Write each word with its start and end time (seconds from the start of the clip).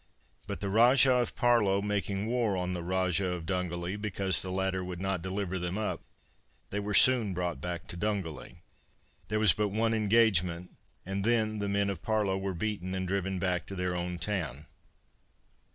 But 0.47 0.61
the 0.61 0.69
Rajah 0.71 1.13
of 1.17 1.35
Parlow 1.35 1.79
making 1.83 2.25
war 2.25 2.57
on 2.57 2.73
the 2.73 2.81
Rajah 2.81 3.33
of 3.33 3.45
Dungally, 3.45 4.01
because 4.01 4.41
the 4.41 4.49
latter 4.49 4.83
would 4.83 4.99
not 4.99 5.21
deliver 5.21 5.59
them 5.59 5.77
up, 5.77 6.01
they 6.71 6.79
were 6.79 6.95
soon 6.95 7.35
brought 7.35 7.61
back 7.61 7.85
to 7.89 7.95
Dungally. 7.97 8.55
There 9.27 9.37
was 9.39 9.53
but 9.53 9.67
one 9.67 9.93
engagement, 9.93 10.71
and 11.05 11.23
then 11.23 11.59
the 11.59 11.69
men 11.69 11.91
of 11.91 12.01
Parlow 12.01 12.35
were 12.39 12.55
beaten 12.55 12.95
and 12.95 13.07
driven 13.07 13.37
back 13.37 13.67
to 13.67 13.75
their 13.75 13.95
own 13.95 14.17
town. 14.17 14.65